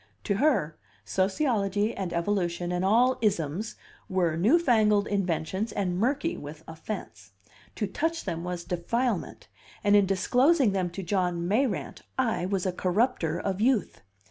[0.23, 3.75] To her, sociology and evolution and all "isms"
[4.09, 7.33] were new fangled inventions and murky with offense;
[7.75, 9.47] to touch them was defilement,
[9.83, 14.01] and in disclosing them to John Mayrant I was a corrupter of youth.